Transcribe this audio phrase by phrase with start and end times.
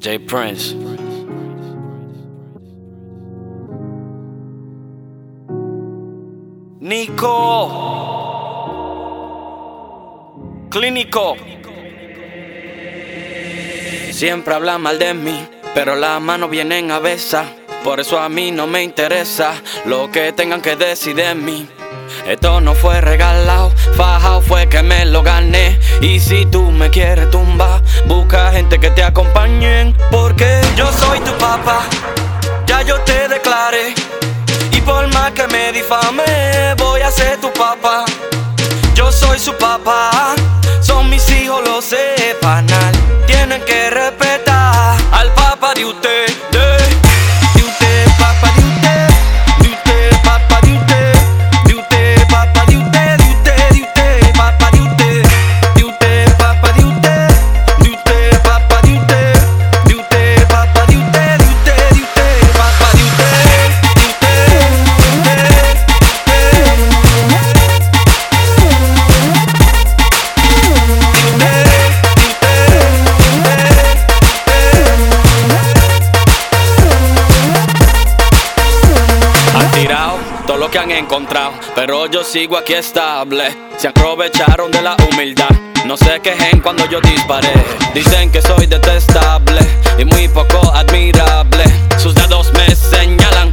[0.00, 0.74] J Prince.
[6.80, 7.98] Nico.
[10.70, 11.36] Clínico.
[14.12, 17.46] Siempre habla mal de mí, pero las manos vienen a besar.
[17.82, 19.54] Por eso a mí no me interesa
[19.84, 21.68] lo que tengan que decir de mí.
[22.26, 25.80] Esto no fue regalado, fajao fue que me lo gané.
[26.00, 29.96] Y si tú me quieres tumbar, busca gente que te acompañen.
[30.10, 31.80] Porque yo soy tu papá,
[32.66, 33.94] ya yo te declaré.
[34.72, 38.04] Y por más que me difame, voy a ser tu papá.
[38.94, 40.34] Yo soy su papá,
[40.80, 42.92] son mis hijos, lo sepanal.
[43.26, 46.77] Tienen que respetar al papá de ustedes.
[80.48, 83.54] Todo lo que han encontrado, pero yo sigo aquí estable.
[83.76, 85.50] Se aprovecharon de la humildad.
[85.84, 87.52] No se quejen cuando yo disparé.
[87.92, 89.60] Dicen que soy detestable
[89.98, 91.64] y muy poco admirable.
[91.98, 93.52] Sus dedos me señalan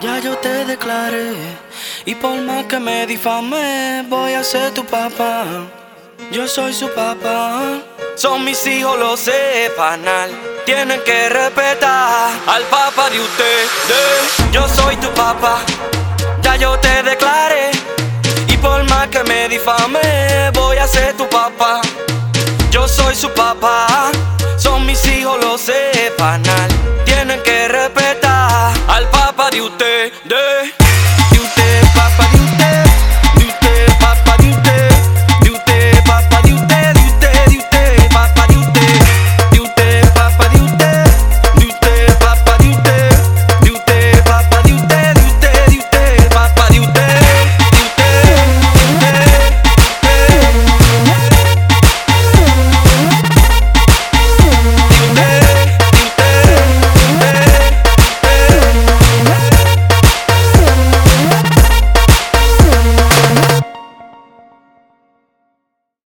[0.00, 1.34] ya yo te declaré.
[2.04, 5.44] Y por más que me difame, voy a ser tu papá.
[6.30, 7.80] Yo soy su papá.
[8.16, 10.30] Son mis hijos, lo sepanal.
[10.64, 13.68] Tienen que respetar al papá de ustedes.
[14.52, 15.58] Yo soy tu papá,
[16.42, 17.70] ya yo te declaré.
[18.48, 21.82] Y por más que me difame, voy a ser tu papá.
[22.70, 24.10] Yo soy su papá,
[24.56, 26.85] son mis hijos, lo sepanal.